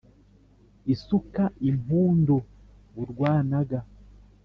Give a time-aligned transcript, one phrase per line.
[0.93, 2.35] isuka impundu
[3.01, 3.79] urwanaga.